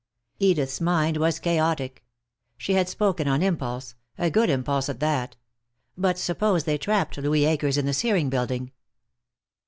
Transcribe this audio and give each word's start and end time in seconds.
Edith's 0.39 0.81
mind 0.81 1.17
was 1.17 1.37
chaotic. 1.37 2.03
She 2.57 2.73
had 2.73 2.89
spoken 2.89 3.27
on 3.27 3.43
impulse, 3.43 3.93
a 4.17 4.31
good 4.31 4.49
impulse 4.49 4.89
at 4.89 4.99
that. 4.99 5.35
But 5.95 6.17
suppose 6.17 6.63
they 6.63 6.79
trapped 6.79 7.19
Louis 7.19 7.45
Akers 7.45 7.77
in 7.77 7.85
the 7.85 7.93
Searing 7.93 8.31
Building? 8.31 8.71